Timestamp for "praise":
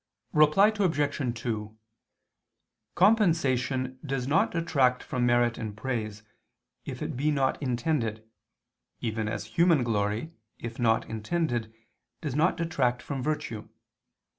5.77-6.23